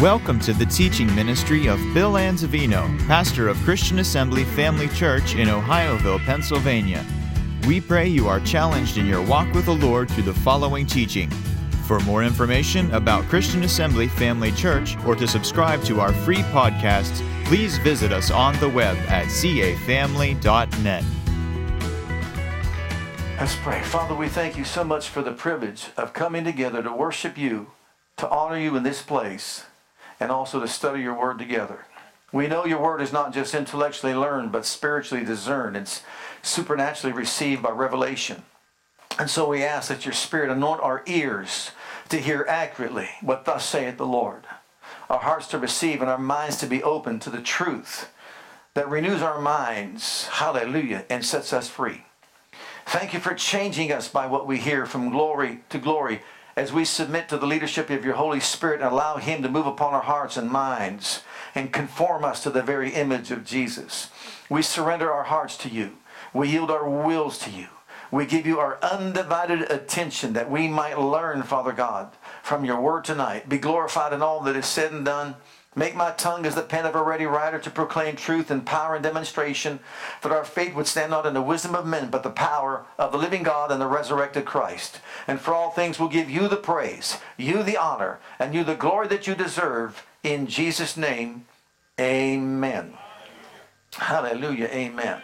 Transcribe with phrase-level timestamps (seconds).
[0.00, 5.48] Welcome to the teaching ministry of Bill Anzavino, pastor of Christian Assembly Family Church in
[5.48, 7.04] Ohioville, Pennsylvania.
[7.66, 11.28] We pray you are challenged in your walk with the Lord through the following teaching.
[11.84, 17.22] For more information about Christian Assembly Family Church or to subscribe to our free podcasts,
[17.44, 21.04] please visit us on the web at cafamily.net.
[23.38, 23.82] Let's pray.
[23.82, 27.72] Father, we thank you so much for the privilege of coming together to worship you,
[28.16, 29.66] to honor you in this place,
[30.20, 31.86] and also to study your word together.
[32.32, 35.76] We know your word is not just intellectually learned, but spiritually discerned.
[35.76, 36.02] It's
[36.42, 38.44] supernaturally received by revelation.
[39.18, 41.72] And so we ask that your spirit anoint our ears
[42.10, 44.44] to hear accurately what thus saith the Lord,
[45.08, 48.12] our hearts to receive, and our minds to be open to the truth
[48.74, 52.04] that renews our minds, hallelujah, and sets us free.
[52.86, 56.22] Thank you for changing us by what we hear from glory to glory
[56.56, 59.66] as we submit to the leadership of your Holy Spirit and allow Him to move
[59.66, 61.22] upon our hearts and minds
[61.54, 64.08] and conform us to the very image of Jesus.
[64.48, 65.96] We surrender our hearts to you.
[66.32, 67.68] We yield our wills to you.
[68.10, 72.10] We give you our undivided attention that we might learn, Father God,
[72.42, 73.48] from your word tonight.
[73.48, 75.36] Be glorified in all that is said and done.
[75.76, 78.96] Make my tongue as the pen of a ready writer to proclaim truth and power
[78.96, 79.78] and demonstration,
[80.22, 83.12] that our faith would stand not in the wisdom of men, but the power of
[83.12, 85.00] the living God and the resurrected Christ.
[85.28, 88.74] And for all things we'll give you the praise, you the honor, and you the
[88.74, 90.04] glory that you deserve.
[90.24, 91.46] In Jesus' name,
[92.00, 92.94] amen.
[93.94, 95.22] Hallelujah, amen.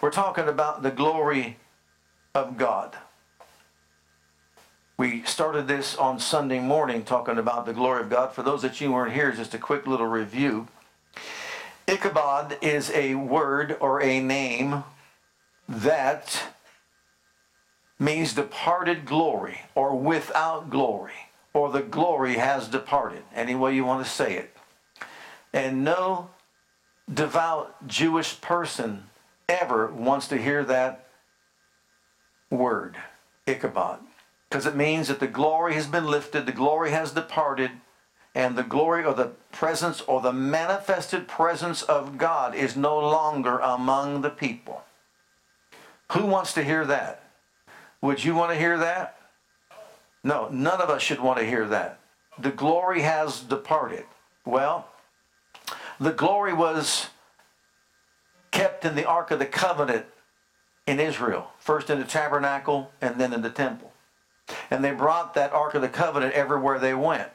[0.00, 1.56] We're talking about the glory
[2.32, 2.96] of God.
[4.98, 8.32] We started this on Sunday morning talking about the glory of God.
[8.32, 10.66] For those that you weren't here, just a quick little review.
[11.86, 14.82] Ichabod is a word or a name
[15.68, 16.48] that
[18.00, 24.04] means departed glory or without glory or the glory has departed, any way you want
[24.04, 24.56] to say it.
[25.52, 26.30] And no
[27.12, 29.04] devout Jewish person
[29.48, 31.06] ever wants to hear that
[32.50, 32.96] word,
[33.46, 34.00] Ichabod
[34.48, 37.70] because it means that the glory has been lifted, the glory has departed,
[38.34, 43.58] and the glory or the presence or the manifested presence of God is no longer
[43.58, 44.84] among the people.
[46.12, 47.22] Who wants to hear that?
[48.00, 49.18] Would you want to hear that?
[50.24, 52.00] No, none of us should want to hear that.
[52.38, 54.04] The glory has departed.
[54.44, 54.88] Well,
[56.00, 57.08] the glory was
[58.50, 60.06] kept in the Ark of the Covenant
[60.86, 63.92] in Israel, first in the tabernacle and then in the temple.
[64.70, 67.28] And they brought that Ark of the Covenant everywhere they went.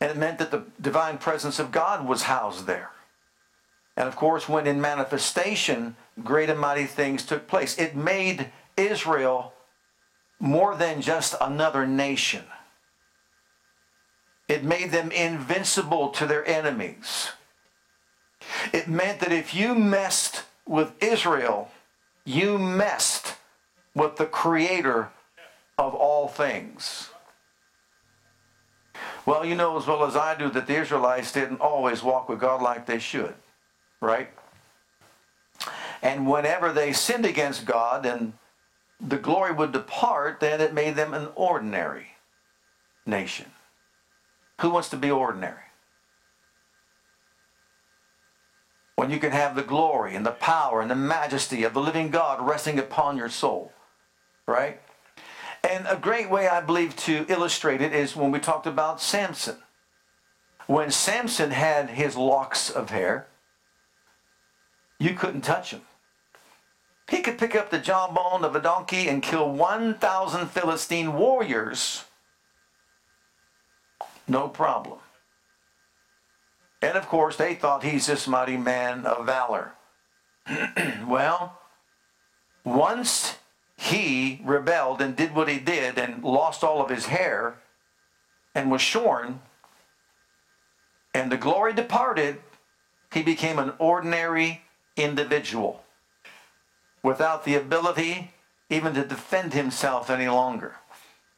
[0.00, 2.90] And it meant that the divine presence of God was housed there.
[3.96, 7.78] And of course, when in manifestation, great and mighty things took place.
[7.78, 9.54] It made Israel
[10.38, 12.44] more than just another nation.
[14.48, 17.30] It made them invincible to their enemies.
[18.72, 21.70] It meant that if you messed with Israel,
[22.24, 23.36] you messed
[23.94, 25.10] with the Creator
[25.78, 27.10] of all things.
[29.26, 32.40] Well, you know as well as I do that the Israelites didn't always walk with
[32.40, 33.34] God like they should,
[34.00, 34.30] right?
[36.00, 38.32] And whenever they sinned against God and
[39.00, 42.08] the glory would depart, then it made them an ordinary
[43.04, 43.50] nation.
[44.60, 45.60] Who wants to be ordinary?
[48.94, 52.08] When you can have the glory and the power and the majesty of the living
[52.08, 53.72] God resting upon your soul,
[54.46, 54.80] right?
[55.66, 59.56] And a great way, I believe, to illustrate it is when we talked about Samson.
[60.68, 63.26] When Samson had his locks of hair,
[65.00, 65.82] you couldn't touch him.
[67.08, 72.04] He could pick up the jawbone of a donkey and kill 1,000 Philistine warriors.
[74.28, 74.98] No problem.
[76.80, 79.72] And of course, they thought he's this mighty man of valor.
[81.06, 81.58] well,
[82.64, 83.36] once
[83.76, 87.56] he rebelled and did what he did and lost all of his hair
[88.54, 89.40] and was shorn,
[91.12, 92.38] and the glory departed,
[93.12, 94.62] he became an ordinary
[94.96, 95.84] individual
[97.02, 98.32] without the ability
[98.68, 100.76] even to defend himself any longer.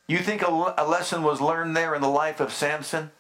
[0.07, 3.11] You think a, lesson was learned there in the life of Samson?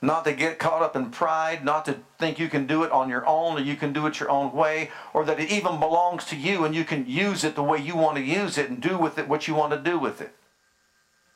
[0.00, 3.08] Not to get caught up in pride, not to think you can do it on
[3.08, 6.24] your own or you can do it your own way, or that it even belongs
[6.26, 8.80] to you and you can use it the way you want to use it and
[8.80, 10.34] do with it what you want to do with it.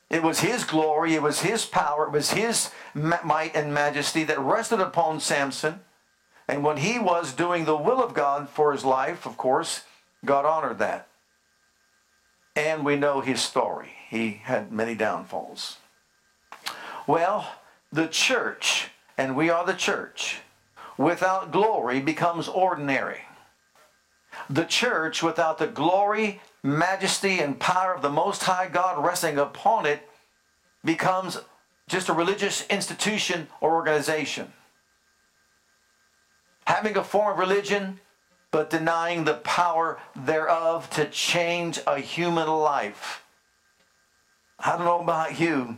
[0.09, 4.39] It was his glory, it was his power, it was his might and majesty that
[4.39, 5.81] rested upon Samson.
[6.47, 9.83] And when he was doing the will of God for his life, of course,
[10.23, 11.07] God honored that.
[12.55, 13.93] And we know his story.
[14.09, 15.77] He had many downfalls.
[17.07, 17.51] Well,
[17.93, 20.39] the church, and we are the church,
[20.97, 23.21] without glory becomes ordinary.
[24.49, 29.85] The church without the glory, majesty, and power of the Most High God resting upon
[29.85, 30.09] it
[30.83, 31.37] becomes
[31.87, 34.51] just a religious institution or organization.
[36.65, 37.99] Having a form of religion,
[38.49, 43.23] but denying the power thereof to change a human life.
[44.57, 45.77] I don't know about you,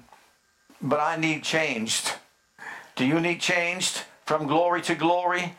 [0.86, 2.14] but I need changed.
[2.96, 5.54] Do you need changed from glory to glory?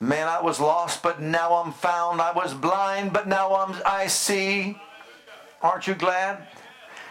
[0.00, 2.22] Man, I was lost, but now I'm found.
[2.22, 4.80] I was blind, but now I'm, I see.
[5.62, 6.48] Aren't you glad?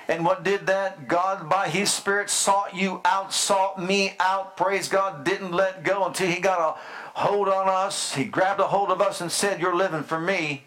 [0.07, 1.07] And what did that?
[1.07, 4.57] God, by His Spirit, sought you out, sought me out.
[4.57, 6.79] Praise God, didn't let go until He got a
[7.19, 8.15] hold on us.
[8.15, 10.63] He grabbed a hold of us and said, You're living for me.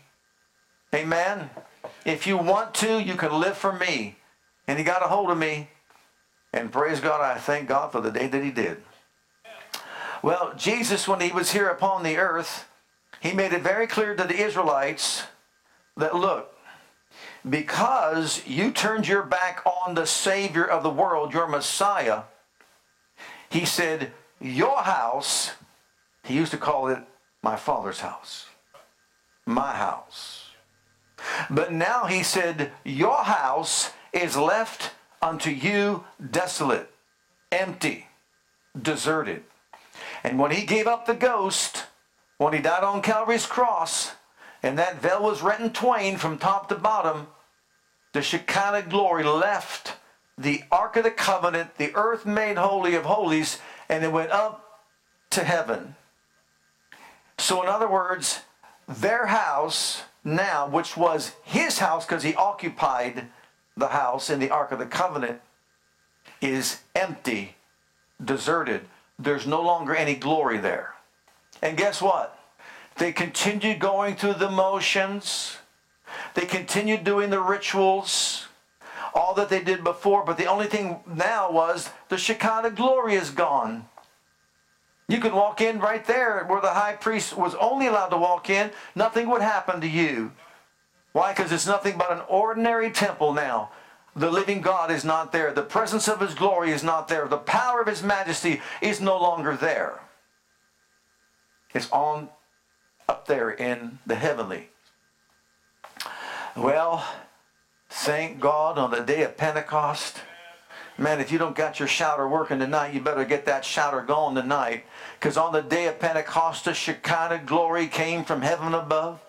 [0.95, 1.51] Amen.
[2.05, 4.17] If you want to, you can live for me.
[4.69, 5.69] And He got a hold of me.
[6.53, 8.83] And praise God, I thank God for the day that He did.
[10.23, 12.69] Well, Jesus, when He was here upon the earth,
[13.21, 15.25] He made it very clear to the Israelites
[15.97, 16.55] that, look,
[17.49, 22.23] because you turned your back on the Savior of the world, your Messiah,
[23.51, 25.53] he said, Your house,
[26.25, 26.99] he used to call it
[27.43, 28.47] my Father's house,
[29.45, 30.51] my house.
[31.51, 34.93] But now he said, Your house is left
[35.23, 36.91] unto you desolate,
[37.51, 38.09] empty,
[38.81, 39.45] deserted.
[40.25, 41.85] And when he gave up the ghost,
[42.39, 44.13] when he died on Calvary's cross,
[44.63, 47.29] and that veil was rent in twain from top to bottom,
[48.13, 49.97] the Shekinah glory left
[50.37, 53.59] the Ark of the Covenant, the earth made holy of holies,
[53.89, 54.81] and it went up
[55.31, 55.95] to heaven.
[57.39, 58.41] So, in other words,
[58.89, 63.29] their house now, which was his house because he occupied
[63.77, 65.41] the house in the Ark of the Covenant,
[66.41, 67.57] is empty,
[68.23, 68.83] deserted.
[69.19, 70.95] There's no longer any glory there.
[71.63, 72.39] And guess what?
[72.97, 75.59] They continued going through the motions.
[76.35, 78.49] They continued doing the rituals,
[79.15, 83.31] all that they did before, but the only thing now was the Shekinah glory is
[83.31, 83.87] gone.
[85.09, 88.49] You could walk in right there where the high priest was only allowed to walk
[88.51, 90.33] in, nothing would happen to you.
[91.13, 91.33] Why?
[91.33, 93.71] Because it's nothing but an ordinary temple now.
[94.15, 95.53] The living God is not there.
[95.53, 97.27] The presence of His glory is not there.
[97.29, 100.01] The power of His majesty is no longer there.
[101.75, 102.29] It's on
[103.09, 104.69] up there in the heavenly.
[106.57, 107.07] Well,
[107.89, 110.19] thank God on the day of Pentecost.
[110.99, 114.35] Man, if you don't got your shouter working tonight, you better get that shouter going
[114.35, 114.85] tonight.
[115.19, 119.21] Because on the day of Pentecost, the Shekinah glory came from heaven above.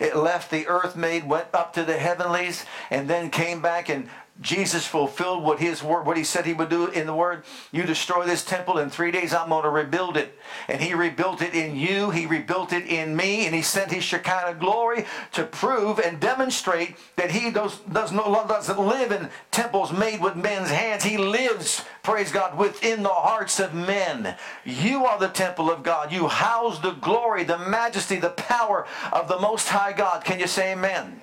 [0.00, 4.08] It left the earth made, went up to the heavenlies, and then came back and
[4.40, 7.44] Jesus fulfilled what his word, what he said he would do in the word.
[7.70, 10.36] You destroy this temple in three days, I'm going to rebuild it.
[10.66, 14.02] And he rebuilt it in you, he rebuilt it in me, and he sent his
[14.02, 19.92] Shekinah glory to prove and demonstrate that he does, does no, doesn't live in temples
[19.92, 21.04] made with men's hands.
[21.04, 24.34] He lives, praise God, within the hearts of men.
[24.64, 26.10] You are the temple of God.
[26.10, 30.24] You house the glory, the majesty, the power of the Most High God.
[30.24, 31.22] Can you say amen?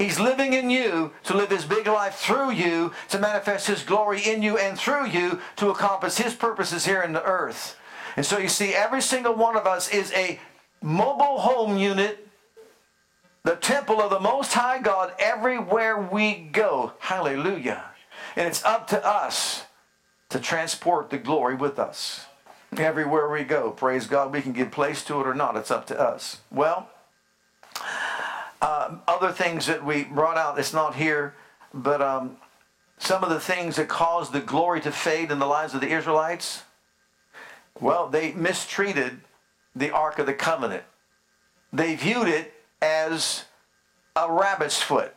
[0.00, 4.22] He's living in you to live his big life through you, to manifest his glory
[4.22, 7.76] in you and through you to accomplish his purposes here in the earth.
[8.16, 10.40] And so you see, every single one of us is a
[10.80, 12.26] mobile home unit,
[13.42, 16.94] the temple of the Most High God everywhere we go.
[17.00, 17.84] Hallelujah.
[18.36, 19.66] And it's up to us
[20.30, 22.24] to transport the glory with us.
[22.78, 25.58] Everywhere we go, praise God, we can give place to it or not.
[25.58, 26.38] It's up to us.
[26.50, 26.88] Well,
[28.60, 31.34] uh, other things that we brought out, it's not here,
[31.72, 32.36] but um,
[32.98, 35.90] some of the things that caused the glory to fade in the lives of the
[35.90, 36.62] Israelites,
[37.80, 39.20] well, they mistreated
[39.74, 40.84] the Ark of the Covenant.
[41.72, 42.52] They viewed it
[42.82, 43.44] as
[44.16, 45.14] a rabbit's foot.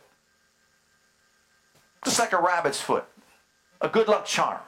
[2.04, 3.04] Just like a rabbit's foot.
[3.80, 4.60] A good luck charm.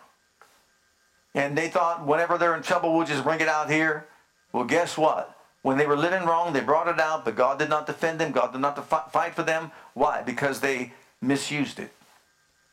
[1.34, 4.06] And they thought whenever they're in trouble, we'll just bring it out here.
[4.52, 5.35] Well, guess what?
[5.66, 8.30] When they were living wrong, they brought it out, but God did not defend them.
[8.30, 9.72] God did not fight for them.
[9.94, 10.22] Why?
[10.22, 11.92] Because they misused it.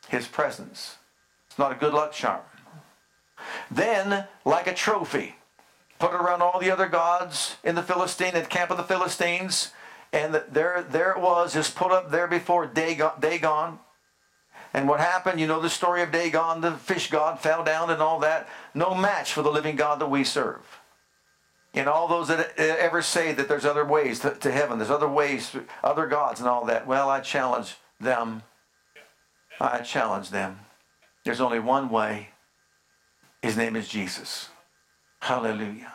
[0.10, 0.98] His presence.
[1.48, 2.42] It's not a good luck charm.
[3.72, 5.38] Then, like a trophy,
[5.98, 9.72] put it around all the other gods in the Philistine, at camp of the Philistines,
[10.12, 13.80] and there, there it was, just put up there before Dagon.
[14.72, 15.40] And what happened?
[15.40, 18.48] You know the story of Dagon, the fish god fell down and all that.
[18.76, 20.62] No match for the living God that we serve.
[21.74, 24.92] And all those that uh, ever say that there's other ways to, to heaven, there's
[24.92, 28.44] other ways, other gods and all that, well, I challenge them.
[29.60, 30.60] I challenge them.
[31.26, 32.30] There's only one way.
[33.42, 34.50] His name is Jesus.
[35.22, 35.94] Hallelujah.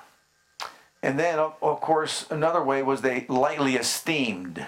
[1.02, 4.66] And then, of, of course, another way was they lightly esteemed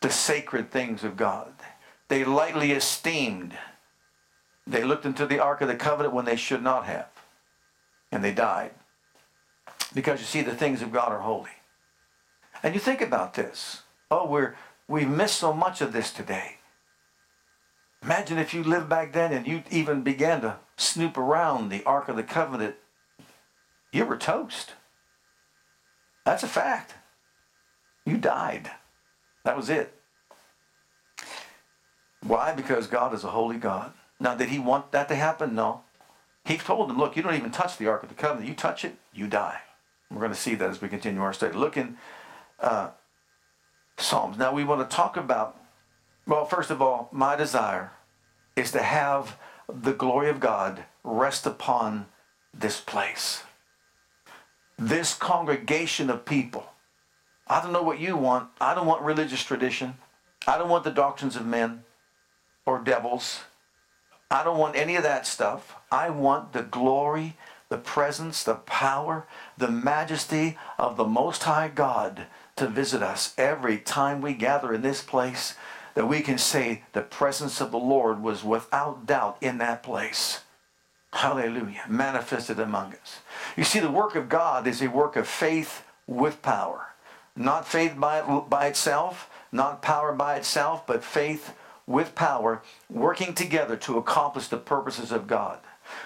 [0.00, 1.52] the sacred things of God.
[2.08, 3.56] They lightly esteemed.
[4.66, 7.08] They looked into the Ark of the Covenant when they should not have.
[8.14, 8.70] And they died.
[9.92, 11.50] Because you see, the things of God are holy.
[12.62, 13.82] And you think about this.
[14.10, 14.54] Oh, we're
[14.86, 16.58] we miss so much of this today.
[18.02, 22.08] Imagine if you lived back then and you even began to snoop around the Ark
[22.08, 22.76] of the Covenant.
[23.92, 24.74] You were toast.
[26.24, 26.94] That's a fact.
[28.04, 28.70] You died.
[29.44, 29.92] That was it.
[32.22, 32.52] Why?
[32.54, 33.92] Because God is a holy God.
[34.20, 35.54] Now, did he want that to happen?
[35.54, 35.83] No.
[36.44, 38.48] He told them, look, you don't even touch the Ark of the Covenant.
[38.48, 39.60] You touch it, you die.
[40.10, 41.56] We're going to see that as we continue our study.
[41.56, 41.96] Look in
[42.60, 42.90] uh,
[43.96, 44.36] Psalms.
[44.36, 45.58] Now, we want to talk about,
[46.26, 47.92] well, first of all, my desire
[48.56, 52.06] is to have the glory of God rest upon
[52.52, 53.42] this place.
[54.78, 56.66] This congregation of people.
[57.46, 58.50] I don't know what you want.
[58.60, 59.94] I don't want religious tradition.
[60.46, 61.84] I don't want the doctrines of men
[62.66, 63.40] or devils.
[64.34, 65.76] I don't want any of that stuff.
[65.92, 67.36] I want the glory,
[67.68, 72.26] the presence, the power, the majesty of the Most High God
[72.56, 75.54] to visit us every time we gather in this place,
[75.94, 80.40] that we can say the presence of the Lord was without doubt in that place.
[81.12, 81.84] Hallelujah.
[81.88, 83.20] Manifested among us.
[83.56, 86.88] You see, the work of God is a work of faith with power.
[87.36, 91.54] Not faith by, by itself, not power by itself, but faith
[91.86, 95.58] with power working together to accomplish the purposes of God.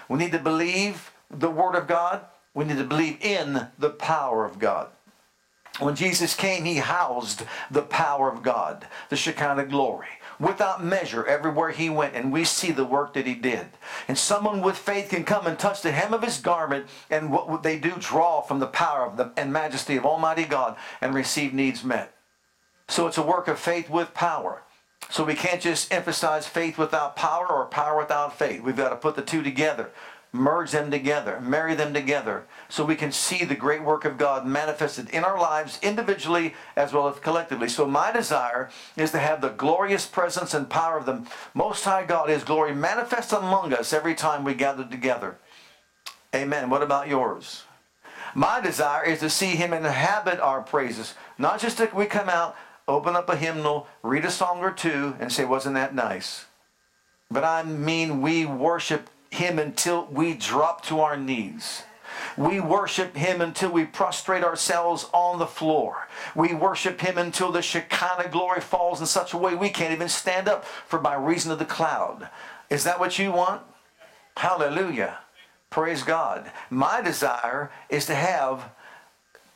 [0.07, 2.21] We need to believe the Word of God.
[2.53, 4.89] We need to believe in the power of God.
[5.79, 10.07] When Jesus came, he housed the power of God, the Shekinah glory,
[10.37, 13.67] without measure everywhere he went, and we see the work that he did.
[14.07, 17.49] And someone with faith can come and touch the hem of his garment, and what
[17.49, 21.13] would they do draw from the power of the, and majesty of Almighty God and
[21.13, 22.13] receive needs met.
[22.89, 24.63] So it's a work of faith with power.
[25.09, 28.61] So we can't just emphasize faith without power or power without faith.
[28.61, 29.89] We've got to put the two together,
[30.31, 34.45] merge them together, marry them together, so we can see the great work of God
[34.45, 37.67] manifested in our lives individually as well as collectively.
[37.67, 41.25] So my desire is to have the glorious presence and power of the
[41.55, 45.39] Most High God, His glory manifest among us every time we gather together.
[46.35, 46.69] Amen.
[46.69, 47.63] What about yours?
[48.35, 52.55] My desire is to see Him inhabit our praises, not just that we come out
[52.89, 56.45] open up a hymnal, read a song or two, and say, Wasn't that nice?
[57.31, 61.83] But I mean, we worship Him until we drop to our knees.
[62.35, 66.07] We worship Him until we prostrate ourselves on the floor.
[66.35, 70.09] We worship Him until the Shekinah glory falls in such a way we can't even
[70.09, 72.27] stand up for by reason of the cloud.
[72.69, 73.61] Is that what you want?
[74.35, 75.19] Hallelujah.
[75.69, 76.51] Praise God.
[76.69, 78.71] My desire is to have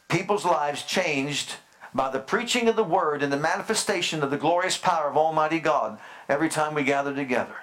[0.10, 1.56] people's lives changed
[1.94, 5.60] by the preaching of the word and the manifestation of the glorious power of Almighty
[5.60, 7.56] God every time we gather together.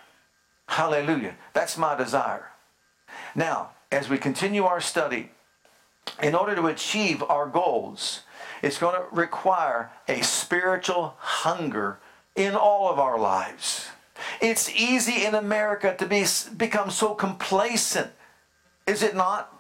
[0.68, 1.34] Hallelujah.
[1.52, 2.50] That's my desire.
[3.34, 5.30] Now, as we continue our study,
[6.22, 8.20] in order to achieve our goals,
[8.62, 11.98] it's going to require a spiritual hunger
[12.36, 13.88] in all of our lives.
[14.40, 16.24] It's easy in America to be
[16.56, 18.12] become so complacent,
[18.86, 19.56] is it not?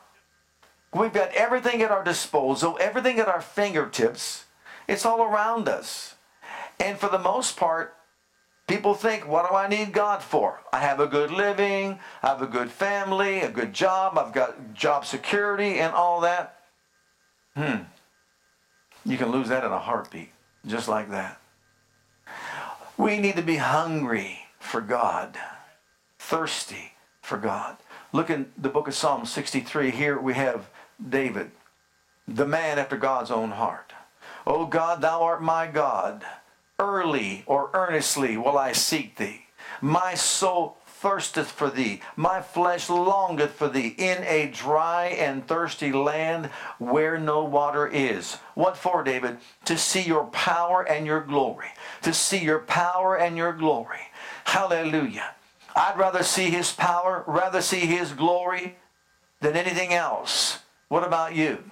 [0.92, 4.44] We've got everything at our disposal, everything at our fingertips.
[4.90, 6.16] It's all around us.
[6.80, 7.94] And for the most part,
[8.66, 10.62] people think, what do I need God for?
[10.72, 14.74] I have a good living, I have a good family, a good job, I've got
[14.74, 16.58] job security and all that.
[17.54, 17.84] Hmm.
[19.06, 20.32] You can lose that in a heartbeat,
[20.66, 21.40] just like that.
[22.96, 25.38] We need to be hungry for God,
[26.18, 27.76] thirsty for God.
[28.12, 29.92] Look in the book of Psalm 63.
[29.92, 30.68] Here we have
[31.08, 31.52] David,
[32.26, 33.92] the man after God's own heart.
[34.50, 36.24] O God, thou art my God.
[36.76, 39.42] Early or earnestly will I seek thee.
[39.80, 42.00] My soul thirsteth for thee.
[42.16, 46.46] My flesh longeth for thee in a dry and thirsty land
[46.78, 48.38] where no water is.
[48.54, 49.38] What for, David?
[49.66, 51.68] To see your power and your glory.
[52.02, 54.00] To see your power and your glory.
[54.42, 55.30] Hallelujah.
[55.76, 58.74] I'd rather see his power, rather see his glory
[59.40, 60.58] than anything else.
[60.88, 61.62] What about you?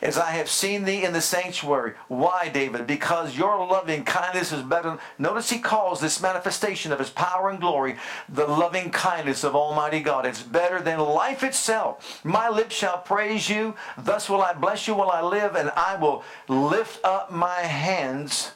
[0.00, 1.94] As I have seen thee in the sanctuary.
[2.08, 2.86] Why, David?
[2.86, 4.98] Because your loving kindness is better.
[5.18, 7.96] Notice he calls this manifestation of his power and glory
[8.28, 10.26] the loving kindness of Almighty God.
[10.26, 12.20] It's better than life itself.
[12.24, 13.74] My lips shall praise you.
[13.96, 18.52] Thus will I bless you while I live, and I will lift up my hands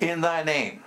[0.00, 0.82] in thy name.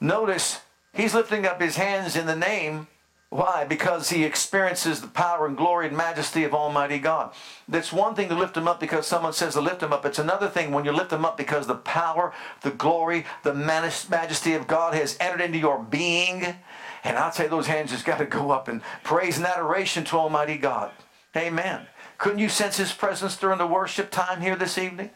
[0.00, 0.60] Notice
[0.92, 2.88] he's lifting up his hands in the name
[3.30, 3.64] Why?
[3.64, 7.32] Because he experiences the power and glory and majesty of Almighty God.
[7.68, 10.04] That's one thing to lift him up because someone says to lift him up.
[10.04, 12.32] It's another thing when you lift him up because the power,
[12.62, 16.56] the glory, the majesty of God has entered into your being.
[17.04, 20.16] And tell you, those hands just got to go up in praise and adoration to
[20.16, 20.90] Almighty God.
[21.36, 21.86] Amen.
[22.18, 25.10] Couldn't you sense his presence during the worship time here this evening?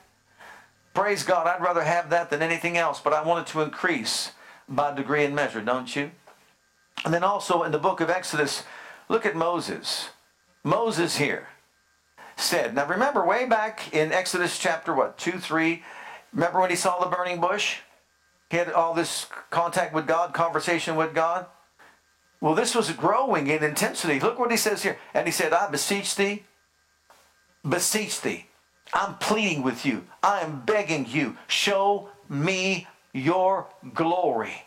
[0.94, 1.49] Praise God.
[1.49, 4.30] I'd rather have that than anything else, but I want it to increase
[4.68, 6.12] by degree and measure, don't you?
[7.04, 8.64] And then also in the book of Exodus,
[9.08, 10.10] look at Moses.
[10.62, 11.48] Moses here
[12.36, 15.82] said, now remember way back in Exodus chapter what, 2, 3,
[16.32, 17.78] remember when he saw the burning bush?
[18.50, 21.46] He had all this contact with God, conversation with God.
[22.40, 24.20] Well, this was growing in intensity.
[24.20, 24.98] Look what he says here.
[25.14, 26.44] And he said, I beseech thee,
[27.66, 28.46] beseech thee.
[28.92, 30.04] I'm pleading with you.
[30.22, 31.36] I am begging you.
[31.46, 34.64] Show me your glory.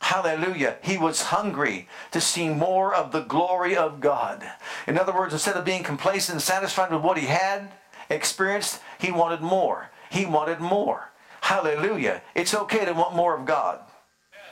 [0.00, 0.76] Hallelujah.
[0.82, 4.44] He was hungry to see more of the glory of God.
[4.86, 7.70] In other words, instead of being complacent and satisfied with what he had
[8.08, 9.90] experienced, he wanted more.
[10.10, 11.10] He wanted more.
[11.42, 12.22] Hallelujah.
[12.34, 13.80] It's okay to want more of God.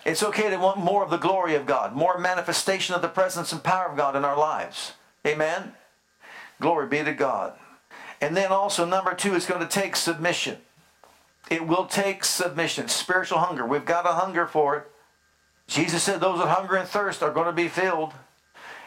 [0.04, 3.52] It's okay to want more of the glory of God, more manifestation of the presence
[3.52, 4.92] and power of God in our lives.
[5.26, 5.72] Amen?
[6.60, 7.54] Glory be to God.
[8.20, 10.58] And then also, number two, it's going to take submission.
[11.50, 13.66] It will take submission, spiritual hunger.
[13.66, 14.90] We've got a hunger for it.
[15.68, 18.14] Jesus said those that hunger and thirst are going to be filled.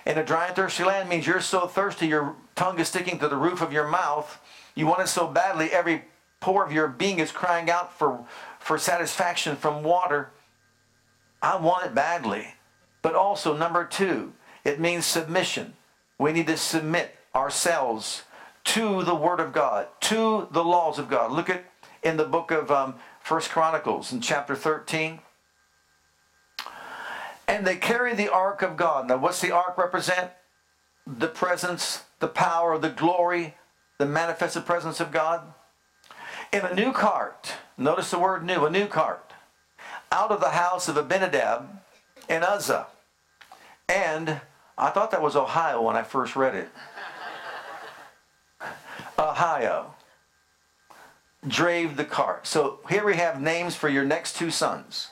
[0.05, 3.27] And a dry and thirsty land means you're so thirsty your tongue is sticking to
[3.27, 4.41] the roof of your mouth.
[4.73, 6.03] You want it so badly, every
[6.39, 8.25] pore of your being is crying out for,
[8.59, 10.31] for satisfaction from water.
[11.41, 12.55] I want it badly.
[13.03, 14.33] But also, number two,
[14.63, 15.73] it means submission.
[16.17, 18.23] We need to submit ourselves
[18.63, 21.31] to the Word of God, to the laws of God.
[21.31, 21.63] Look at
[22.03, 25.19] in the book of um, First Chronicles in chapter 13.
[27.51, 29.09] And they carry the ark of God.
[29.09, 30.31] Now, what's the ark represent?
[31.05, 33.55] The presence, the power, the glory,
[33.97, 35.53] the manifested presence of God.
[36.53, 39.33] In a new cart, notice the word new, a new cart,
[40.13, 41.81] out of the house of Abinadab
[42.29, 42.87] in Uzzah.
[43.89, 44.39] And
[44.77, 46.69] I thought that was Ohio when I first read it.
[49.19, 49.95] Ohio
[51.45, 52.47] drave the cart.
[52.47, 55.09] So here we have names for your next two sons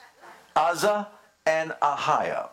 [0.56, 1.08] Uzzah
[1.50, 2.50] and Ahio.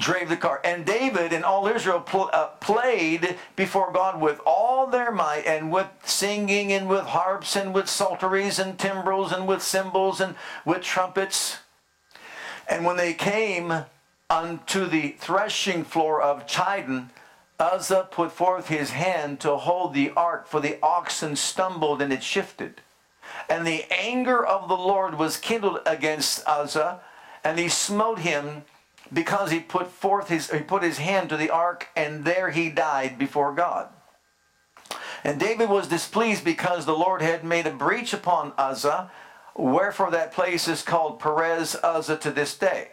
[0.00, 0.60] Drave the cart.
[0.64, 5.70] And David and all Israel pl- uh, played before God with all their might and
[5.70, 10.34] with singing and with harps and with psalteries and timbrels and with cymbals and
[10.64, 11.58] with trumpets.
[12.68, 13.84] And when they came
[14.28, 17.10] unto the threshing floor of Chidon,
[17.60, 22.24] Uzzah put forth his hand to hold the ark, for the oxen stumbled and it
[22.24, 22.80] shifted.
[23.48, 27.00] And the anger of the Lord was kindled against Uzzah,
[27.42, 28.64] and he smote him
[29.12, 32.70] because he put forth his he put his hand to the ark, and there he
[32.70, 33.88] died before God.
[35.22, 39.10] And David was displeased because the Lord had made a breach upon Uzzah,
[39.54, 42.88] wherefore that place is called Perez Uzzah to this day.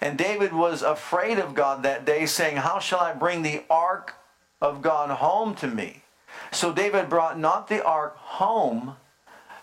[0.00, 4.14] And David was afraid of God that day, saying, How shall I bring the ark
[4.60, 6.02] of God home to me?
[6.50, 8.96] So David brought not the ark home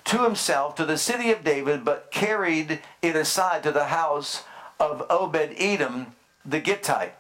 [0.06, 4.44] to himself to the city of David, but carried it aside to the house
[4.80, 7.16] of Obed Edom the Gittite.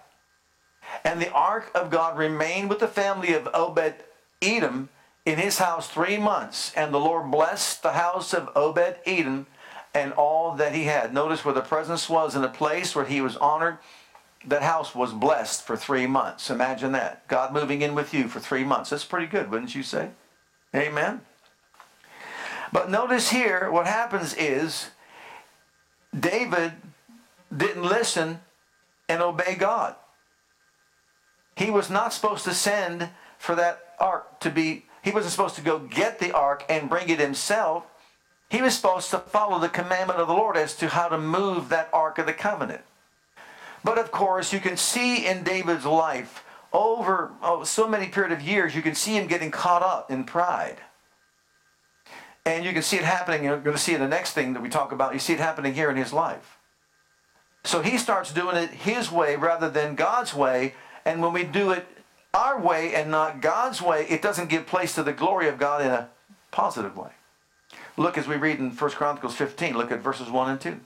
[1.03, 3.95] And the ark of God remained with the family of Obed
[4.41, 4.89] Edom
[5.25, 6.73] in his house three months.
[6.75, 9.47] And the Lord blessed the house of Obed Edom
[9.93, 11.13] and all that he had.
[11.13, 13.77] Notice where the presence was in a place where he was honored.
[14.45, 16.49] That house was blessed for three months.
[16.49, 17.25] Imagine that.
[17.29, 18.89] God moving in with you for three months.
[18.89, 20.09] That's pretty good, wouldn't you say?
[20.75, 21.21] Amen.
[22.73, 24.89] But notice here, what happens is
[26.17, 26.73] David
[27.55, 28.39] didn't listen
[29.07, 29.95] and obey God.
[31.55, 35.61] He was not supposed to send for that ark to be, he wasn't supposed to
[35.61, 37.83] go get the ark and bring it himself.
[38.49, 41.69] He was supposed to follow the commandment of the Lord as to how to move
[41.69, 42.81] that Ark of the Covenant.
[43.83, 48.41] But of course, you can see in David's life over oh, so many period of
[48.41, 50.77] years, you can see him getting caught up in pride.
[52.45, 53.43] And you can see it happening.
[53.43, 55.13] You're going to see the next thing that we talk about.
[55.13, 56.57] You see it happening here in his life.
[57.63, 60.75] So he starts doing it his way rather than God's way.
[61.05, 61.87] And when we do it
[62.33, 65.81] our way and not God's way, it doesn't give place to the glory of God
[65.81, 66.09] in a
[66.51, 67.11] positive way.
[67.95, 70.79] Look as we read in 1 Chronicles 15, look at verses 1 and 2.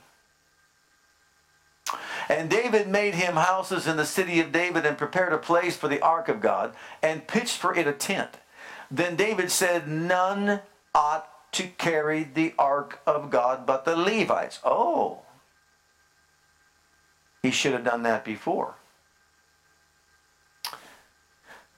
[2.30, 5.88] And David made him houses in the city of David and prepared a place for
[5.88, 8.32] the ark of God and pitched for it a tent.
[8.92, 10.60] Then David said, None
[10.94, 14.60] ought to carry the ark of God but the Levites.
[14.64, 15.22] Oh.
[17.42, 18.76] He should have done that before.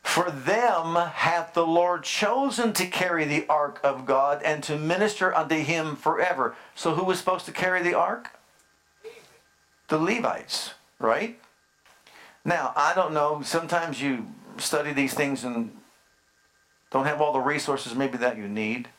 [0.10, 5.36] For them hath the Lord chosen to carry the ark of God and to minister
[5.36, 6.56] unto him forever.
[6.74, 8.32] So who was supposed to carry the ark?
[9.88, 11.40] The Levites, right?
[12.44, 13.42] Now, I don't know.
[13.44, 14.26] Sometimes you
[14.58, 15.78] study these things and
[16.90, 18.90] don't have all the resources maybe that you need.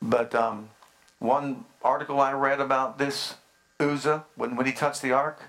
[0.00, 0.70] But um,
[1.18, 3.34] one article I read about this
[3.80, 5.42] Uzzah, when, when he touched the ark,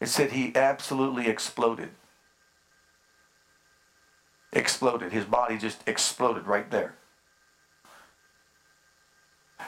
[0.00, 1.90] it said he absolutely exploded
[4.52, 5.12] exploded.
[5.12, 6.94] His body just exploded right there.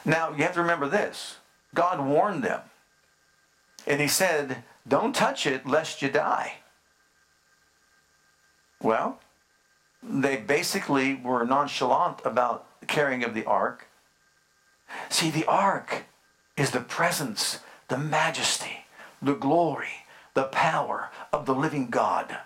[0.05, 1.37] Now, you have to remember this
[1.75, 2.61] God warned them.
[3.87, 6.55] And he said, Don't touch it lest you die.
[8.81, 9.21] Well,
[10.03, 13.87] they basically were nonchalant about carrying of the ark.
[15.09, 16.05] See, the ark
[16.57, 18.85] is the presence, the majesty,
[19.21, 22.39] the glory, the power of the living God.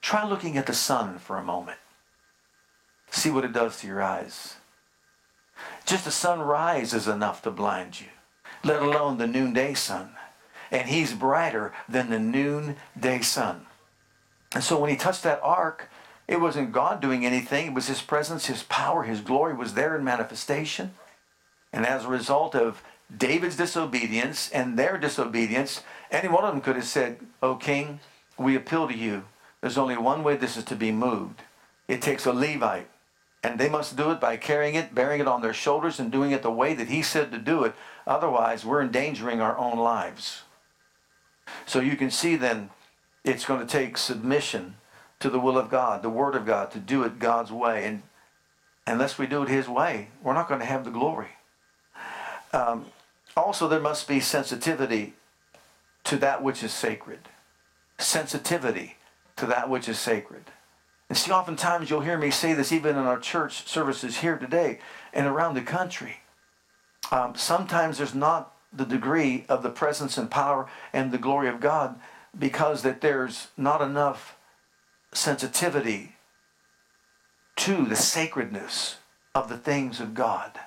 [0.00, 1.78] Try looking at the sun for a moment.
[3.10, 4.56] See what it does to your eyes.
[5.84, 8.06] Just the sunrise is enough to blind you,
[8.64, 10.10] let alone the noonday sun.
[10.70, 13.66] And he's brighter than the noonday sun.
[14.54, 15.90] And so when he touched that ark,
[16.28, 17.66] it wasn't God doing anything.
[17.66, 20.94] It was his presence, his power, his glory was there in manifestation.
[21.72, 22.82] And as a result of
[23.16, 28.00] David's disobedience and their disobedience, any one of them could have said, O king,
[28.38, 29.24] we appeal to you
[29.60, 31.42] there's only one way this is to be moved.
[31.86, 32.88] It takes a Levite,
[33.42, 36.30] and they must do it by carrying it, bearing it on their shoulders, and doing
[36.30, 37.74] it the way that he said to do it.
[38.06, 40.42] Otherwise, we're endangering our own lives.
[41.66, 42.70] So you can see then
[43.24, 44.76] it's going to take submission
[45.18, 47.84] to the will of God, the Word of God, to do it God's way.
[47.84, 48.02] And
[48.86, 51.28] unless we do it His way, we're not going to have the glory.
[52.52, 52.86] Um,
[53.36, 55.14] also, there must be sensitivity
[56.04, 57.20] to that which is sacred.
[57.98, 58.96] Sensitivity
[59.36, 60.44] to that which is sacred.
[61.08, 64.78] And see, oftentimes you'll hear me say this even in our church services here today
[65.12, 66.18] and around the country.
[67.10, 71.60] Um, sometimes there's not the degree of the presence and power and the glory of
[71.60, 71.98] God
[72.38, 74.36] because that there's not enough
[75.12, 76.14] sensitivity
[77.56, 78.98] to the sacredness
[79.34, 80.60] of the things of God.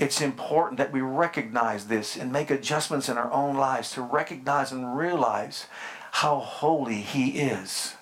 [0.00, 4.72] It's important that we recognize this and make adjustments in our own lives to recognize
[4.72, 5.66] and realize
[6.12, 7.96] how holy he is.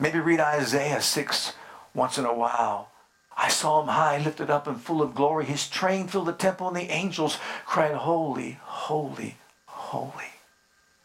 [0.00, 1.52] Maybe read Isaiah 6
[1.94, 2.90] once in a while.
[3.36, 5.44] I saw him high, lifted up, and full of glory.
[5.44, 10.32] His train filled the temple, and the angels cried, Holy, holy, holy.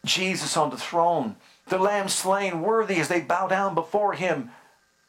[0.03, 1.35] Jesus on the throne,
[1.67, 4.49] the Lamb slain, worthy as they bow down before him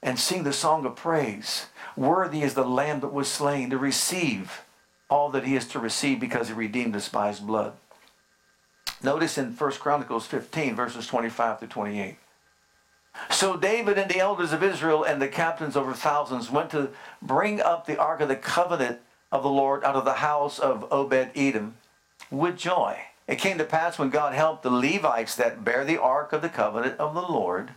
[0.02, 1.68] and sing the song of praise.
[1.96, 4.60] Worthy is the Lamb that was slain to receive
[5.12, 7.74] all that he is to receive because he redeemed us by his blood.
[9.02, 12.16] Notice in 1 Chronicles 15, verses 25 to 28.
[13.28, 16.88] So David and the elders of Israel and the captains over thousands went to
[17.20, 20.90] bring up the ark of the covenant of the Lord out of the house of
[20.90, 21.74] Obed Edom
[22.30, 22.98] with joy.
[23.28, 26.48] It came to pass when God helped the Levites that bear the ark of the
[26.48, 27.72] covenant of the Lord,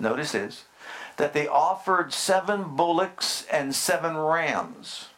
[0.00, 0.64] notice this,
[1.16, 5.10] that they offered seven bullocks and seven rams.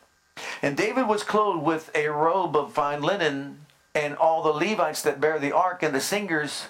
[0.62, 5.20] And David was clothed with a robe of fine linen and all the Levites that
[5.20, 6.66] bear the ark and the singers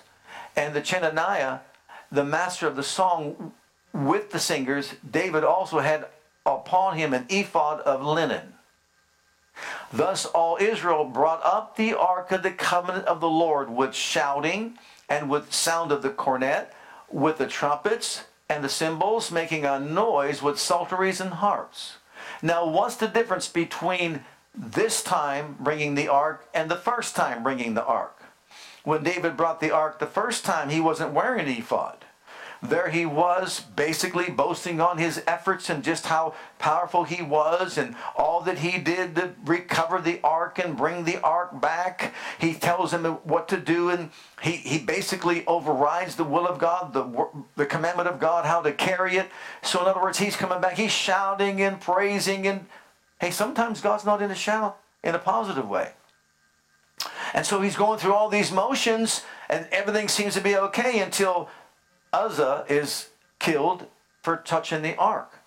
[0.57, 1.61] and the Chenaniah,
[2.11, 3.53] the master of the song
[3.92, 6.07] with the singers, David also had
[6.44, 8.55] upon him an ephod of linen.
[9.92, 14.79] Thus all Israel brought up the ark of the covenant of the Lord with shouting
[15.09, 16.72] and with sound of the cornet,
[17.09, 21.98] with the trumpets and the cymbals, making a noise with psalteries and harps.
[22.43, 27.75] Now, what's the difference between this time bringing the ark and the first time bringing
[27.75, 28.23] the ark.
[28.85, 32.04] When David brought the ark the first time, he wasn't wearing an ephod.
[32.62, 37.95] There he was, basically boasting on his efforts and just how powerful he was and
[38.17, 42.14] all that he did to recover the ark and bring the ark back.
[42.38, 44.11] He tells him what to do and
[44.43, 48.73] he, he basically overrides the will of God, the, the commandment of God, how to
[48.73, 49.29] carry it.
[49.62, 52.67] So, in other words, he's coming back, he's shouting and praising and
[53.21, 55.93] Hey, sometimes God's not in a shout in a positive way.
[57.33, 61.49] And so he's going through all these motions, and everything seems to be okay until
[62.14, 63.09] Uzzah is
[63.40, 63.87] killed
[64.22, 65.40] for touching the ark.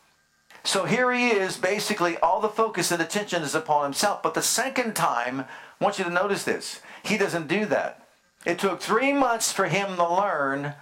[0.63, 4.21] So here he is, basically, all the focus and attention is upon himself.
[4.21, 5.45] But the second time, I
[5.83, 8.05] want you to notice this he doesn't do that.
[8.45, 10.73] It took three months for him to learn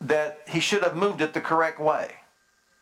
[0.00, 2.12] that he should have moved it the correct way.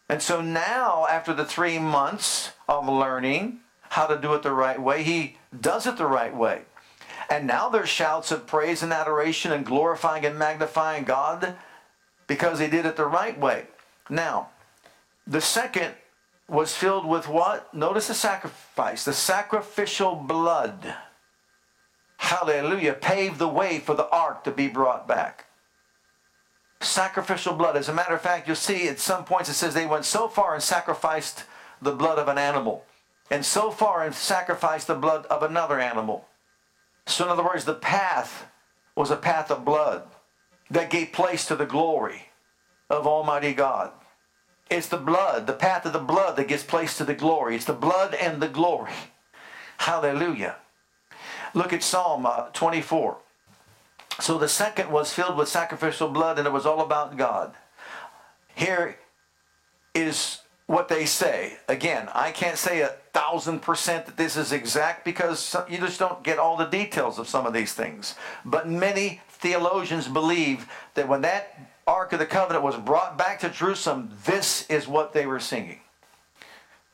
[0.08, 4.80] And so now, after the three months of learning how to do it the right
[4.80, 6.62] way, he does it the right way.
[7.28, 11.56] And now there's shouts of praise and adoration and glorifying and magnifying God
[12.28, 13.64] because he did it the right way.
[14.08, 14.50] Now,
[15.26, 15.94] the second
[16.48, 17.74] was filled with what?
[17.74, 20.94] Notice the sacrifice, the sacrificial blood.
[22.18, 22.94] Hallelujah.
[22.94, 25.46] Paved the way for the ark to be brought back.
[26.80, 27.76] Sacrificial blood.
[27.76, 30.28] As a matter of fact, you'll see at some points it says they went so
[30.28, 31.44] far and sacrificed
[31.82, 32.84] the blood of an animal,
[33.30, 36.26] and so far and sacrificed the blood of another animal.
[37.06, 38.46] So, in other words, the path
[38.96, 40.02] was a path of blood
[40.70, 42.28] that gave place to the glory
[42.90, 43.92] of Almighty God.
[44.70, 47.56] It's the blood, the path of the blood that gives place to the glory.
[47.56, 48.92] It's the blood and the glory.
[49.78, 50.56] Hallelujah.
[51.54, 53.16] Look at Psalm uh, 24.
[54.20, 57.54] So the second was filled with sacrificial blood and it was all about God.
[58.54, 58.98] Here
[59.94, 61.58] is what they say.
[61.68, 66.22] Again, I can't say a thousand percent that this is exact because you just don't
[66.22, 68.16] get all the details of some of these things.
[68.44, 73.48] But many theologians believe that when that Ark of the Covenant was brought back to
[73.48, 75.80] Jerusalem, this is what they were singing.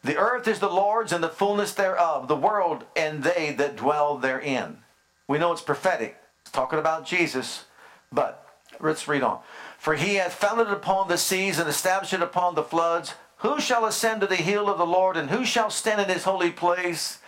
[0.04, 4.18] The earth is the Lord's and the fullness thereof, the world and they that dwell
[4.18, 4.78] therein.
[5.26, 6.16] We know it's prophetic.
[6.42, 7.64] It's talking about Jesus,
[8.12, 8.46] but
[8.80, 9.40] let's read on.
[9.78, 13.14] For he hath founded it upon the seas and established it upon the floods.
[13.38, 16.24] Who shall ascend to the hill of the Lord, and who shall stand in his
[16.24, 17.18] holy place?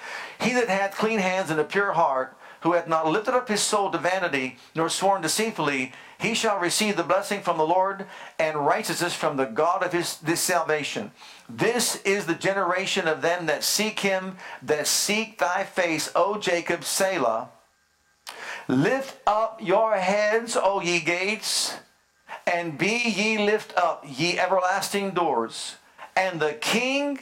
[0.41, 3.61] He that hath clean hands and a pure heart, who hath not lifted up his
[3.61, 8.07] soul to vanity, nor sworn deceitfully, he shall receive the blessing from the Lord
[8.39, 11.13] and righteousness from the God of his this salvation.
[11.49, 16.85] This is the generation of them that seek him, that seek thy face, O Jacob,
[16.85, 17.51] Selah.
[18.69, 21.77] Lift up your heads, O ye gates,
[22.47, 25.77] and be ye lift up, ye everlasting doors
[26.17, 27.21] and the King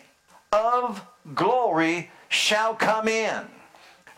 [0.53, 3.43] of glory shall come in.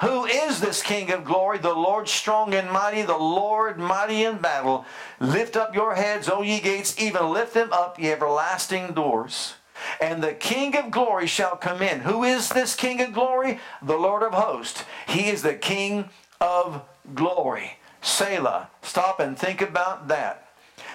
[0.01, 1.59] Who is this King of glory?
[1.59, 4.85] The Lord strong and mighty, the Lord mighty in battle.
[5.21, 9.55] Lift up your heads, O ye gates, even lift them up, ye everlasting doors.
[10.01, 12.01] And the King of glory shall come in.
[12.01, 13.59] Who is this King of glory?
[13.83, 14.85] The Lord of hosts.
[15.07, 16.83] He is the King of
[17.15, 17.79] glory.
[18.03, 18.69] Selah.
[18.83, 20.43] Stop and think about that.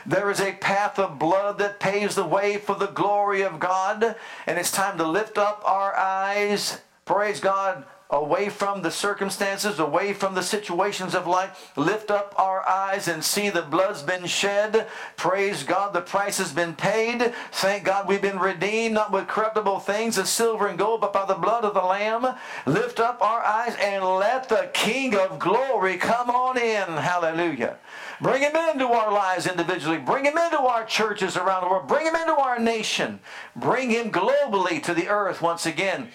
[0.05, 4.15] There is a path of blood that paves the way for the glory of God.
[4.45, 6.81] And it's time to lift up our eyes.
[7.05, 11.71] Praise God away from the circumstances, away from the situations of life.
[11.78, 14.88] Lift up our eyes and see the blood's been shed.
[15.15, 17.34] Praise God, the price has been paid.
[17.52, 21.26] Thank God we've been redeemed, not with corruptible things as silver and gold, but by
[21.26, 22.36] the blood of the Lamb.
[22.65, 26.88] Lift up our eyes and let the King of glory come on in.
[26.88, 27.78] Hallelujah.
[28.21, 29.97] Bring him into our lives individually.
[29.97, 31.88] Bring him into our churches around the world.
[31.88, 33.19] Bring him into our nation.
[33.56, 36.10] Bring him globally to the earth once again.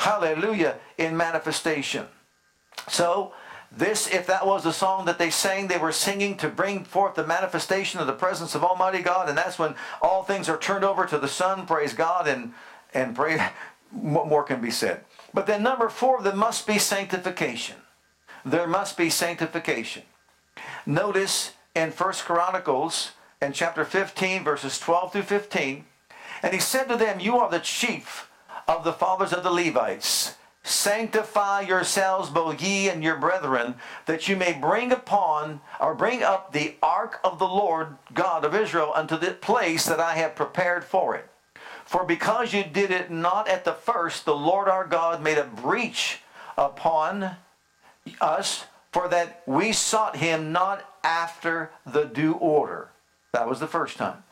[0.00, 2.06] Hallelujah in manifestation.
[2.88, 3.34] So,
[3.70, 7.16] this, if that was the song that they sang, they were singing to bring forth
[7.16, 10.84] the manifestation of the presence of Almighty God, and that's when all things are turned
[10.86, 12.54] over to the Son, praise God, and,
[12.94, 13.46] and pray,
[13.90, 15.04] what more can be said?
[15.34, 17.76] But then number four, there must be sanctification.
[18.42, 20.04] There must be sanctification.
[20.86, 23.10] Notice in First Chronicles
[23.42, 25.84] in chapter 15, verses 12 through 15,
[26.42, 28.29] and he said to them, You are the chief
[28.70, 30.36] of the fathers of the Levites.
[30.62, 33.74] Sanctify yourselves, both ye and your brethren,
[34.06, 38.54] that you may bring upon or bring up the ark of the Lord God of
[38.54, 41.28] Israel unto the place that I have prepared for it.
[41.84, 45.44] For because you did it not at the first, the Lord our God made a
[45.44, 46.20] breach
[46.56, 47.36] upon
[48.20, 52.90] us for that we sought him not after the due order.
[53.32, 54.22] That was the first time.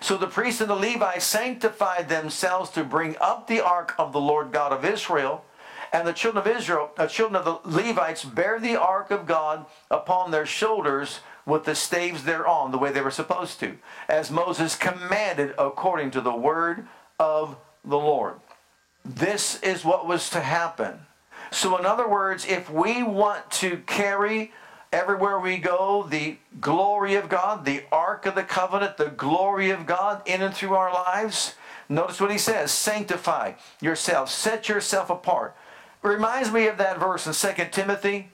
[0.00, 4.20] So the priests and the Levites sanctified themselves to bring up the ark of the
[4.20, 5.44] Lord God of Israel.
[5.92, 9.26] And the children of Israel, the uh, children of the Levites, bear the ark of
[9.26, 13.76] God upon their shoulders with the staves thereon, the way they were supposed to,
[14.08, 16.86] as Moses commanded according to the word
[17.18, 18.34] of the Lord.
[19.04, 21.00] This is what was to happen.
[21.50, 24.52] So, in other words, if we want to carry
[24.92, 29.86] everywhere we go the glory of God, the Ark of the Covenant, the glory of
[29.86, 31.54] God in and through our lives,
[31.88, 35.56] notice what he says sanctify yourself, set yourself apart.
[36.02, 38.30] It reminds me of that verse in 2 Timothy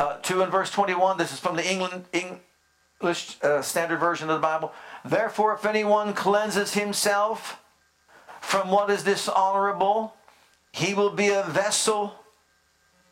[0.00, 1.18] uh, 2 and verse 21.
[1.18, 4.72] This is from the England, English uh, Standard Version of the Bible.
[5.04, 7.60] Therefore, if anyone cleanses himself
[8.40, 10.14] from what is dishonorable,
[10.72, 12.19] he will be a vessel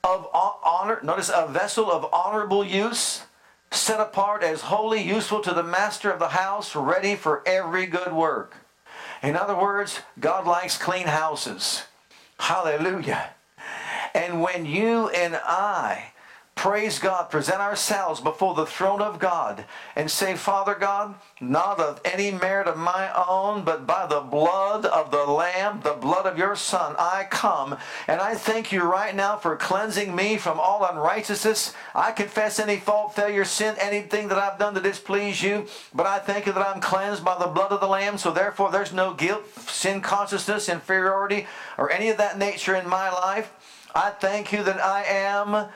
[0.09, 1.01] of honor.
[1.03, 3.23] Notice a vessel of honorable use,
[3.71, 8.12] set apart as holy, useful to the master of the house, ready for every good
[8.12, 8.55] work.
[9.23, 11.83] In other words, God likes clean houses.
[12.38, 13.31] Hallelujah.
[14.14, 16.12] And when you and I
[16.59, 22.01] praise God, present ourselves before the throne of God and say, Father God, not of
[22.05, 26.37] any merit of my own, but by the blood of the Lamb, the blood of
[26.37, 27.77] your Son, I come.
[28.09, 31.75] And I thank you right now for cleansing me from all unrighteousness.
[31.94, 35.68] I confess any fault, failure, sin, anything that I've done to displease you.
[35.94, 38.18] But I thank you that I'm cleansed by the blood of the Lamb.
[38.18, 41.47] So therefore, there's no guilt, sin consciousness, inferiority,
[41.79, 43.53] or any of that nature in my life.
[43.94, 45.68] I thank you that I am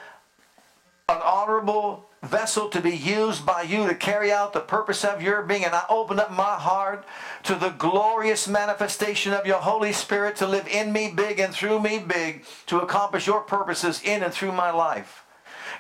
[1.13, 5.43] an honorable vessel to be used by you to carry out the purpose of your
[5.43, 5.65] being.
[5.65, 7.05] And I open up my heart
[7.45, 11.81] to the glorious manifestation of your Holy Spirit to live in me big and through
[11.81, 15.25] me big to accomplish your purposes in and through my life.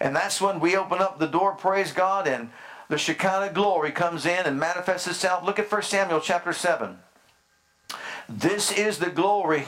[0.00, 2.50] And that's when we open up the door, praise God, and
[2.88, 5.44] the Shekinah glory comes in and manifests itself.
[5.44, 6.98] Look at 1 Samuel chapter 7.
[8.28, 9.64] This is the glory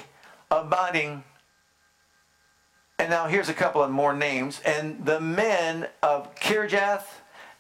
[0.50, 1.24] abiding
[2.98, 4.60] and now here's a couple of more names.
[4.64, 7.06] And the men of Kirjath,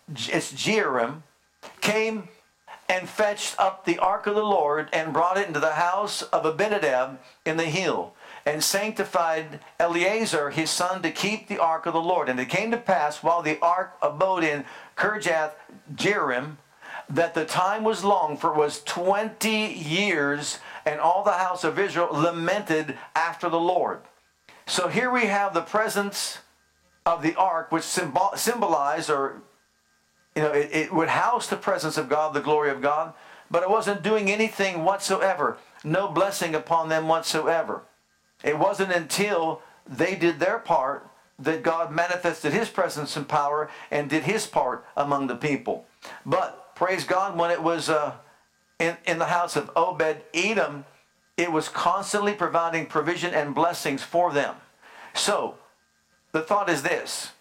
[0.08, 1.22] it's Jearim,
[1.80, 2.28] came
[2.88, 6.44] and fetched up the ark of the Lord and brought it into the house of
[6.44, 8.14] Abinadab in the hill
[8.46, 12.28] and sanctified Eleazar his son to keep the ark of the Lord.
[12.28, 14.64] And it came to pass while the ark abode in
[14.96, 15.52] Kirjath
[15.94, 16.56] Jearim
[17.08, 21.78] that the time was long, for it was 20 years, and all the house of
[21.78, 24.00] Israel lamented after the Lord.
[24.66, 26.38] So here we have the presence
[27.04, 29.42] of the ark, which symbol, symbolized or
[30.34, 33.12] you know, it, it would house the presence of God, the glory of God,
[33.50, 35.58] but it wasn't doing anything whatsoever.
[35.84, 37.82] No blessing upon them whatsoever.
[38.42, 44.08] It wasn't until they did their part that God manifested his presence and power and
[44.08, 45.86] did his part among the people.
[46.24, 48.14] But praise God, when it was uh,
[48.78, 50.84] in, in the house of Obed Edom,
[51.36, 54.54] it was constantly providing provision and blessings for them.
[55.14, 55.56] So,
[56.32, 57.32] the thought is this.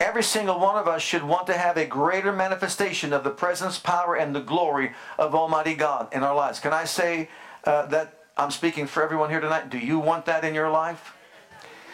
[0.00, 3.78] Every single one of us should want to have a greater manifestation of the presence,
[3.78, 6.60] power, and the glory of Almighty God in our lives.
[6.60, 7.28] Can I say
[7.64, 9.70] uh, that I'm speaking for everyone here tonight?
[9.70, 11.14] Do you want that in your life?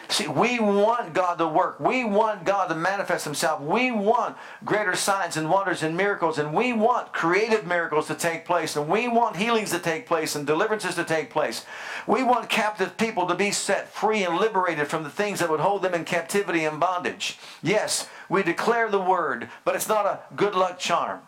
[0.09, 1.79] See, we want God to work.
[1.79, 3.61] We want God to manifest Himself.
[3.61, 6.37] We want greater signs and wonders and miracles.
[6.37, 8.75] And we want creative miracles to take place.
[8.75, 11.65] And we want healings to take place and deliverances to take place.
[12.05, 15.59] We want captive people to be set free and liberated from the things that would
[15.59, 17.39] hold them in captivity and bondage.
[17.63, 21.21] Yes, we declare the word, but it's not a good luck charm.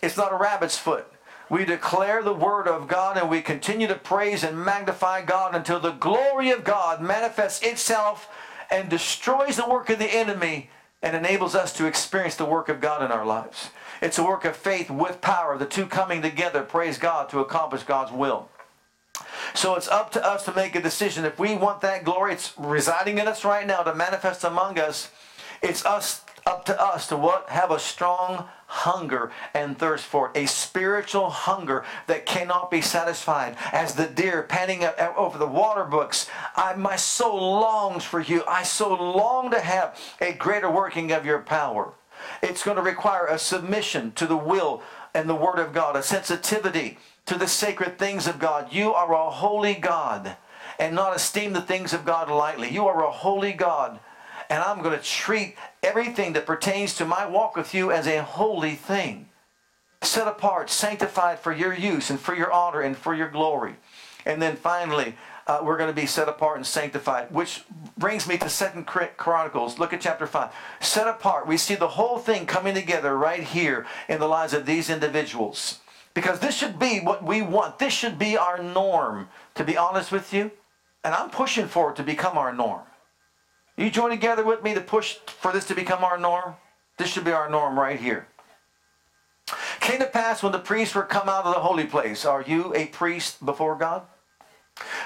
[0.00, 1.11] It's not a rabbit's foot.
[1.52, 5.78] We declare the word of God and we continue to praise and magnify God until
[5.78, 8.26] the glory of God manifests itself
[8.70, 10.70] and destroys the work of the enemy
[11.02, 13.68] and enables us to experience the work of God in our lives.
[14.00, 17.82] It's a work of faith with power, the two coming together, praise God, to accomplish
[17.82, 18.48] God's will.
[19.52, 21.26] So it's up to us to make a decision.
[21.26, 25.10] If we want that glory, it's residing in us right now to manifest among us.
[25.60, 27.50] It's us up to us to what?
[27.50, 30.38] Have a strong hunger and thirst for it.
[30.38, 33.56] A spiritual hunger that cannot be satisfied.
[33.70, 34.82] As the deer panting
[35.16, 38.42] over the water brooks, I, my soul longs for you.
[38.48, 41.92] I so long to have a greater working of your power.
[42.42, 44.82] It's going to require a submission to the will
[45.12, 48.72] and the word of God, a sensitivity to the sacred things of God.
[48.72, 50.36] You are a holy God
[50.78, 52.70] and not esteem the things of God lightly.
[52.70, 54.00] You are a holy God
[54.52, 58.22] and I'm going to treat everything that pertains to my walk with you as a
[58.22, 59.30] holy thing.
[60.02, 63.76] Set apart, sanctified for your use and for your honor and for your glory.
[64.26, 67.64] And then finally, uh, we're going to be set apart and sanctified, which
[67.96, 69.78] brings me to Second Chronicles.
[69.78, 70.52] Look at chapter 5.
[70.80, 71.46] Set apart.
[71.46, 75.80] We see the whole thing coming together right here in the lives of these individuals.
[76.12, 77.78] Because this should be what we want.
[77.78, 80.50] This should be our norm, to be honest with you.
[81.02, 82.82] And I'm pushing for it to become our norm.
[83.76, 86.54] You join together with me to push for this to become our norm?
[86.98, 88.28] This should be our norm right here.
[89.80, 92.24] Came to pass when the priests were come out of the holy place.
[92.24, 94.02] Are you a priest before God?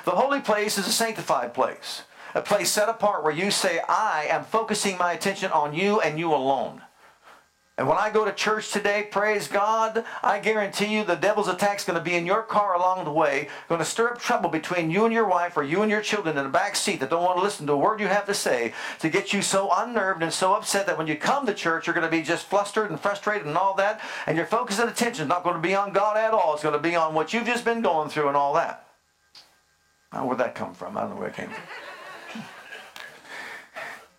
[0.05, 2.03] The holy place is a sanctified place,
[2.35, 6.19] a place set apart where you say, I am focusing my attention on you and
[6.19, 6.83] you alone.
[7.79, 11.85] And when I go to church today, praise God, I guarantee you the devil's attack's
[11.85, 14.91] going to be in your car along the way, going to stir up trouble between
[14.91, 17.23] you and your wife or you and your children in the back seat that don't
[17.23, 20.23] want to listen to a word you have to say to get you so unnerved
[20.23, 22.91] and so upset that when you come to church, you're going to be just flustered
[22.91, 25.75] and frustrated and all that, and your focus and attention is not going to be
[25.75, 26.55] on God at all.
[26.55, 28.87] It's going to be on what you've just been going through and all that.
[30.15, 30.97] Now, where'd that come from?
[30.97, 31.63] I don't know where it came from.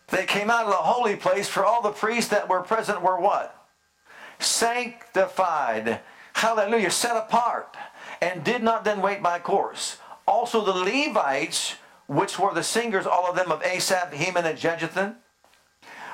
[0.08, 3.20] They came out of the holy place, for all the priests that were present were
[3.20, 3.53] what?
[4.39, 5.99] Sanctified.
[6.34, 6.91] Hallelujah.
[6.91, 7.76] Set apart.
[8.22, 9.97] And did not then wait by course.
[10.26, 11.76] Also the Levites
[12.08, 15.16] which were the singers, all of them of Asaph, Heman, and Jeduthun,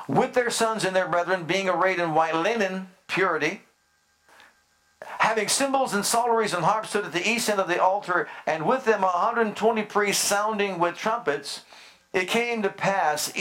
[0.08, 3.62] with their sons and their brethren, being arrayed in white linen, purity,
[5.20, 8.66] having cymbals and psalteries and harps stood at the east end of the altar, and
[8.66, 11.62] with them 120 priests sounding with trumpets.
[12.12, 13.32] It came to pass,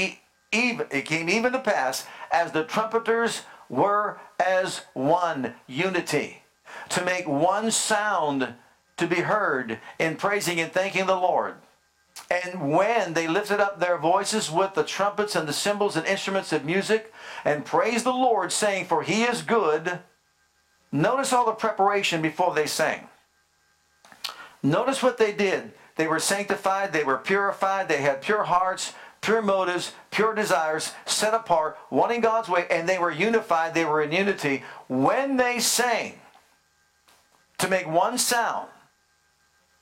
[0.53, 6.42] even, it came even to pass, as the trumpeters were as one unity,
[6.90, 8.55] to make one sound
[8.98, 11.55] to be heard in praising and thanking the Lord.
[12.30, 16.53] And when they lifted up their voices with the trumpets and the cymbals and instruments
[16.53, 17.12] of music
[17.44, 20.00] and praised the Lord, saying, For he is good.
[20.90, 23.09] Notice all the preparation before they sang.
[24.62, 25.72] Notice what they did.
[25.96, 31.32] They were sanctified, they were purified, they had pure hearts, pure motives, pure desires, set
[31.32, 34.62] apart, wanting God's way, and they were unified, they were in unity.
[34.88, 36.20] When they sang
[37.58, 38.68] to make one sound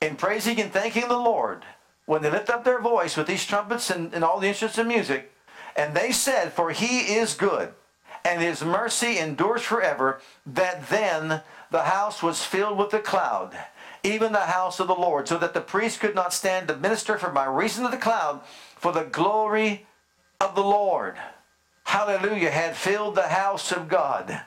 [0.00, 1.64] in praising and thanking the Lord,
[2.06, 4.86] when they lift up their voice with these trumpets and, and all the instruments of
[4.86, 5.32] music,
[5.74, 7.72] and they said, For he is good,
[8.24, 13.56] and his mercy endures forever, that then the house was filled with a cloud,
[14.02, 17.16] even the house of the Lord, so that the priest could not stand to minister
[17.16, 18.40] for by reason of the cloud,
[18.80, 19.86] for the glory
[20.40, 21.16] of the Lord,
[21.84, 24.40] hallelujah, had filled the house of God.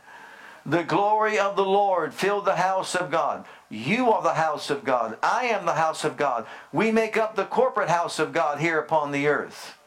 [0.66, 3.46] The glory of the Lord filled the house of God.
[3.70, 5.20] You are the house of God.
[5.22, 6.48] I am the house of God.
[6.72, 9.78] We make up the corporate house of God here upon the earth.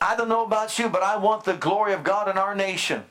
[0.00, 3.04] I don't know about you, but I want the glory of God in our nation.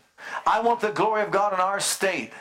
[0.45, 2.33] I want the glory of God in our state.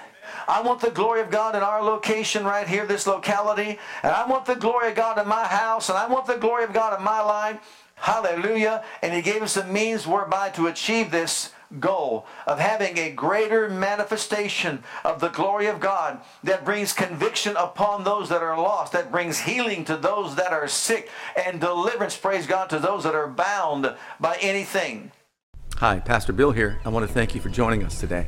[0.49, 3.79] I want the glory of God in our location right here, this locality.
[4.03, 5.89] And I want the glory of God in my house.
[5.91, 7.86] And I want the glory of God in my life.
[7.97, 8.85] Hallelujah.
[9.03, 13.69] And He gave us the means whereby to achieve this goal of having a greater
[13.69, 19.11] manifestation of the glory of God that brings conviction upon those that are lost, that
[19.11, 23.29] brings healing to those that are sick, and deliverance, praise God, to those that are
[23.29, 25.11] bound by anything.
[25.79, 26.79] Hi, Pastor Bill here.
[26.85, 28.27] I want to thank you for joining us today.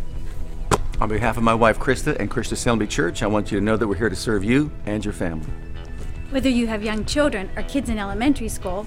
[1.01, 3.77] On behalf of my wife Krista and Christian Assembly Church, I want you to know
[3.77, 5.47] that we're here to serve you and your family.
[6.31, 8.87] Whether you have young children or kids in elementary school,